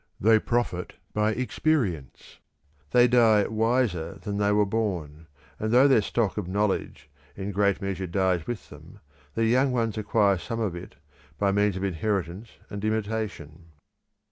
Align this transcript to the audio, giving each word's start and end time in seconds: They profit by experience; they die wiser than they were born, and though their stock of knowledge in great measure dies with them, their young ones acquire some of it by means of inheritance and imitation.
They 0.19 0.39
profit 0.39 0.95
by 1.13 1.33
experience; 1.33 2.39
they 2.89 3.07
die 3.07 3.45
wiser 3.45 4.15
than 4.15 4.39
they 4.39 4.51
were 4.51 4.65
born, 4.65 5.27
and 5.59 5.71
though 5.71 5.87
their 5.87 6.01
stock 6.01 6.39
of 6.39 6.47
knowledge 6.47 7.07
in 7.35 7.51
great 7.51 7.83
measure 7.83 8.07
dies 8.07 8.47
with 8.47 8.71
them, 8.71 8.99
their 9.35 9.45
young 9.45 9.71
ones 9.71 9.99
acquire 9.99 10.39
some 10.39 10.59
of 10.59 10.75
it 10.75 10.95
by 11.37 11.51
means 11.51 11.77
of 11.77 11.83
inheritance 11.83 12.49
and 12.71 12.83
imitation. 12.83 13.65